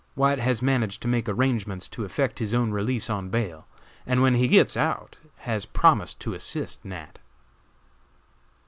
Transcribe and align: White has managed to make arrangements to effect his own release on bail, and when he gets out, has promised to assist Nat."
White 0.15 0.39
has 0.39 0.63
managed 0.63 1.03
to 1.03 1.07
make 1.07 1.29
arrangements 1.29 1.87
to 1.89 2.03
effect 2.03 2.39
his 2.39 2.55
own 2.55 2.71
release 2.71 3.07
on 3.07 3.29
bail, 3.29 3.67
and 4.07 4.19
when 4.23 4.33
he 4.33 4.47
gets 4.47 4.75
out, 4.75 5.17
has 5.41 5.67
promised 5.67 6.19
to 6.21 6.33
assist 6.33 6.83
Nat." 6.83 7.19